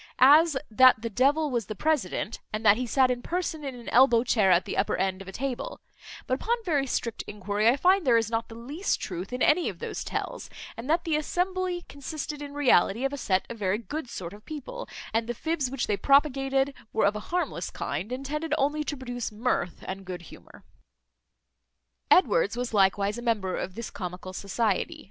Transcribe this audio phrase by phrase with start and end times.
[0.17, 3.87] As, that the devil was the president; and that he sat in person in an
[3.89, 5.79] elbow chair at the upper end of the table;
[6.25, 9.69] but, upon very strict enquiry, I find there is not the least truth in any
[9.69, 13.77] of those tales, and that the assembly consisted in reality of a set of very
[13.77, 18.11] good sort of people, and the fibs which they propagated were of a harmless kind,
[18.11, 20.63] and tended only to produce mirth and good humour.
[22.09, 24.99] Edwards was likewise a member of this comical society.